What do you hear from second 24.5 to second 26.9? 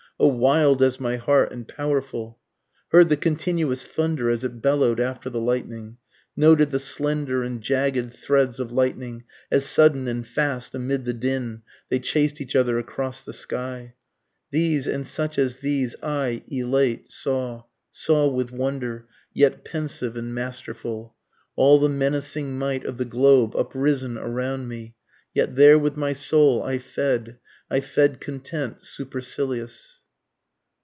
me, Yet there with my soul I